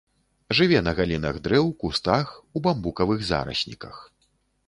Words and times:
Жыве 0.59 0.79
на 0.85 0.93
галінах 0.99 1.35
дрэў, 1.47 1.67
кустах, 1.83 2.33
у 2.59 2.63
бамбукавых 2.69 3.19
зарасніках. 3.29 4.01